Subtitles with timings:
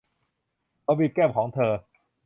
[0.83, 1.71] เขาบีบแก้มของเธอ